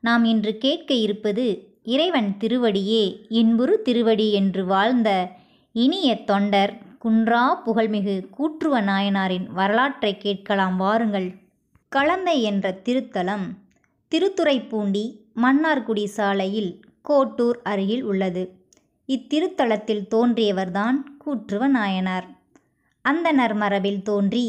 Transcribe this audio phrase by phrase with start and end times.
[0.00, 5.28] நாம் இன்று கேட்க இருப்பது இறைவன் திருவடியே இன்புறு திருவடி என்று வாழ்ந்த
[5.72, 6.72] இனிய தொண்டர்
[7.04, 11.28] குன்றா புகழ்மிகு கூற்றுவ நாயனாரின் வரலாற்றை கேட்கலாம் வாருங்கள்.
[11.96, 13.46] கலந்தை என்ற திருத்தலம்
[14.12, 15.04] திருத்துறைப்பூண்டி
[15.42, 18.42] மன்னார்குடி சாலையில் கோட்டூர் அருகில் உள்ளது.
[19.08, 22.26] இத்திருத்தலத்தில் தோன்றியவர்தான் கூற்றுவ நாயனார்.
[23.04, 24.46] அந்தனர் மரபில் தோன்றி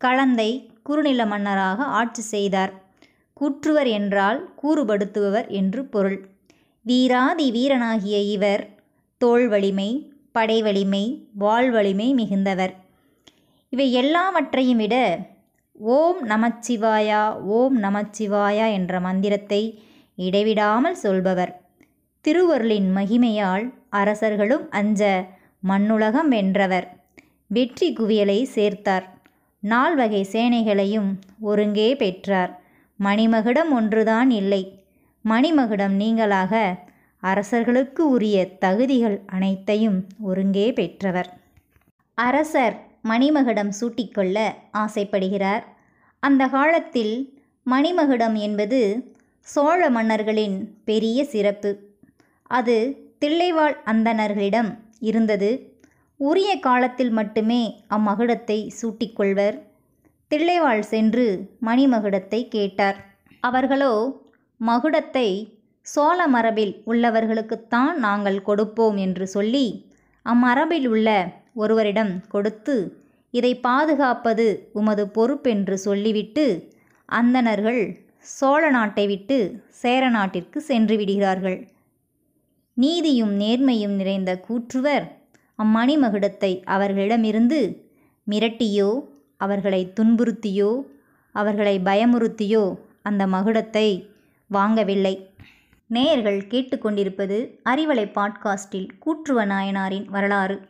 [0.00, 0.50] கலந்தை
[0.82, 2.72] குறுநில மன்னராக ஆட்சி செய்தார்.
[3.40, 6.18] கூற்றுவர் என்றால் கூறுபடுத்துபவர் என்று பொருள்.
[6.82, 8.62] வீராதி வீரனாகிய இவர்
[9.18, 9.90] தோள் வலிமை
[10.32, 12.74] படை வலிமை வாழ் வலிமை மிகுந்தவர்.
[13.68, 14.96] இவை எல்லாவற்றையும் விட
[15.80, 19.62] ஓம் நமச்சிவாயா ஓம் நமச்சிவாயா என்ற மந்திரத்தை
[20.18, 21.52] இடைவிடாமல் சொல்பவர்.
[22.24, 25.02] திருவருளின் மகிமையால் அரசர்களும் அஞ்ச
[25.68, 26.86] மண்ணுலகம் வென்றவர்.
[27.46, 29.06] வெற்றி குவியலை சேர்த்தார்.
[29.62, 32.52] நால்வகை சேனைகளையும் ஒருங்கே பெற்றார்.
[33.00, 34.84] மணிமகுடம் ஒன்றுதான் இல்லை.
[35.24, 36.78] மணிமகுடம் நீங்களாக
[37.20, 41.30] அரசர்களுக்கு உரிய தகுதிகள் அனைத்தையும் ஒருங்கே பெற்றவர்.
[42.14, 42.76] அரசர்
[43.08, 45.64] மணிமகுடம் சூட்டிக்கொள்ள ஆசைப்படுகிறார்.
[46.20, 47.34] அந்த காலத்தில்
[47.70, 51.94] மணிமகுடம் என்பது சோழ மன்னர்களின் பெரிய சிறப்பு.
[52.42, 52.76] அது
[53.20, 55.50] தில்லைவாழ் அந்தணர்களிடம் இருந்தது.
[56.16, 59.65] உரிய காலத்தில் மட்டுமே அம்மகுடத்தை சூட்டிக்கொள்வர்.
[60.30, 61.24] தில்லைவாள் சென்று
[61.66, 62.96] மணிமகுடத்தை கேட்டார்.
[63.42, 63.92] அவர்களோ
[64.60, 65.28] மகுடத்தை
[65.86, 69.66] சோழ மரபில் உள்ளவர்களுக்குத்தான் நாங்கள் கொடுப்போம் என்று சொல்லி
[70.26, 71.08] அம்மரபில் உள்ள
[71.54, 72.76] ஒருவரிடம் கொடுத்து
[73.34, 76.46] இதை பாதுகாப்பது உமது பொறுப்பென்று சொல்லிவிட்டு
[77.08, 77.82] அந்தணர்கள்
[78.36, 79.38] சோழ நாட்டை விட்டு
[79.82, 81.58] சேர நாட்டிற்கு சென்று விடுகிறார்கள்.
[82.76, 85.06] நீதியும் நேர்மையும் நிறைந்த கூற்றுவர்
[85.58, 87.60] அம்மணிமகுடத்தை அவர்களிடமிருந்து
[88.26, 88.90] மிரட்டியோ
[89.36, 90.80] அவர்களை துன்புறுத்தியோ
[91.32, 94.08] அவர்களை பயமுறுத்தியோ அந்த மகுடத்தை
[94.50, 95.26] வாங்கவில்லை.
[95.86, 100.60] நேயர்கள் கேட்டுக்கொண்டிருப்பது அறிவலை பாட்காஸ்டில் கூற்றுவ நாயனாரின் வரலாறு.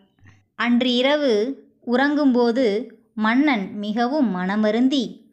[0.54, 5.24] அன்று இரவு உறங்கும்போது மன்னன் மிகவும் மனமருந்தி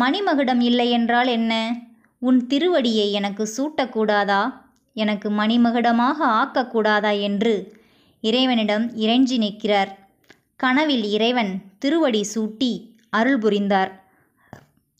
[0.00, 1.80] மணிமகுடம் இல்லை என்றால் என்ன?
[2.18, 4.54] உன் திருவடியை எனக்கு சூட்டக்கூடாதா?
[4.94, 7.20] எனக்கு மணிமகுடமாக ஆக்கக்கூடாதா?
[7.20, 7.72] என்று
[8.20, 10.01] இறைவனிடம் இறைஞ்சி நிற்கிறார்.
[10.60, 12.72] கனவில் இறைவன் திருவடி சூட்டி
[13.10, 13.90] அருள் புரிந்தார்.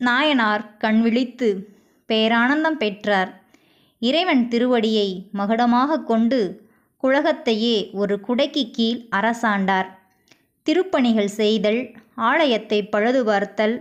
[0.01, 1.49] நாயனார் கண் விழித்து
[2.09, 3.31] பேரானந்தம் பெற்றார்.
[4.03, 5.09] இறைவன் திருவடியை
[5.39, 6.41] மகுடமாக கொண்டு
[7.03, 9.89] குலகத்தையே ஒரு குடைக்கு கீழ் அரசாண்டார்.
[10.67, 11.81] திருப்பணிகள் செய்தல்
[12.31, 13.77] ஆலயத்தை பழுதுபார்த்தல்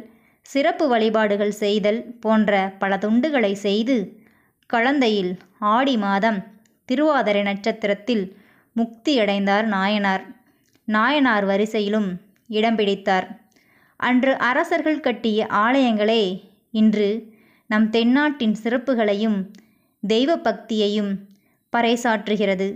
[0.45, 3.97] சிறப்பு வழிபாடுகள் செய்தல் போன்ற பல துண்டுகளை செய்து
[4.69, 5.33] கலந்தையில்
[5.75, 6.39] ஆடி மாதம்
[6.89, 8.23] திருவாதிரை நட்சத்திரத்தில்
[8.75, 10.23] முக்தியடைந்தார் நாயனார்.
[10.87, 12.09] நாயனார் வரிசையிலும்
[12.47, 13.27] இடம் பிடித்தார்.
[13.99, 16.23] அன்று அரசர்கள் கட்டிய ஆலயங்களே
[16.71, 17.09] இன்று
[17.67, 19.51] நம் தென்னாட்டின் சிறப்புகளையும்
[20.03, 21.11] தெய்வ பக்தியையும்
[21.73, 22.67] பறைசாற்றுகிறது.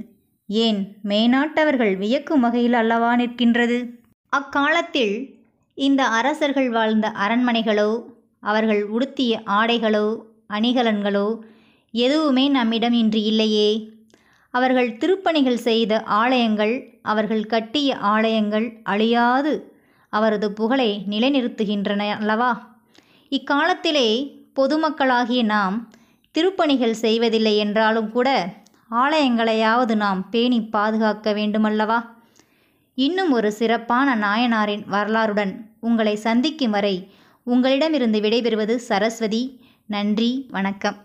[0.48, 3.78] ஏன் மேனாட்டவர்கள் வியக்கும் வகையில் அல்லவா நிற்கின்றது?
[4.30, 5.16] அக்காலத்தில்
[5.78, 7.90] இந்த அரசர்கள் வாழ்ந்த அரண்மனைகளோ
[8.40, 10.08] அவர்கள் உடுத்திய ஆடைகளோ
[10.54, 11.28] அணிகலன்களோ
[11.94, 13.70] எதுவுமே நம்மிடம் இன்று இல்லையே.
[14.56, 19.54] அவர்கள் திருப்பணிகள் செய்த ஆலயங்கள் அவர்கள் கட்டிய ஆலயங்கள் அழியாது.
[20.14, 22.52] அவரது புகழை நிலைநிறுத்துகின்றன அல்லவா?
[23.32, 24.10] இக்காலத்திலே
[24.56, 25.76] பொதுமக்களாகிய நாம்
[26.36, 28.30] திருப்பணிகள் செய்வதில்லை என்றாலும் கூட
[28.92, 32.00] ஆலயங்களையாவது நாம் பேணி பாதுகாக்க வேண்டுமல்லவா?
[32.98, 36.96] இன்னும் ஒரு சிறப்பான நாயனாரின் வரலாறுடன் உங்களை சந்திக்கும் வரை
[37.44, 39.44] உங்களிடமிருந்து விடைபெறுவது சரஸ்வதி.
[39.86, 40.98] நன்றி வணக்கம்.